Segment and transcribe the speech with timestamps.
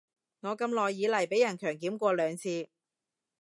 [0.39, 2.67] 我咁耐以來被人強檢過兩次